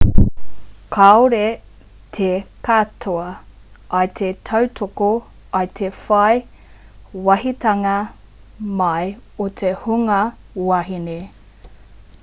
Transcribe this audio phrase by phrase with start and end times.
[0.93, 1.41] kāore
[2.17, 2.29] te
[2.69, 3.25] katoa
[3.99, 5.09] i te tautoko
[5.61, 6.39] i te whai
[7.29, 7.95] wāhitanga
[8.81, 9.13] mai
[9.47, 10.19] o te hunga
[10.71, 11.19] wahine